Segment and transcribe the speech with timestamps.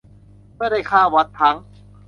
[0.55, 1.55] เมื่อได้ค่าวัดทั้ง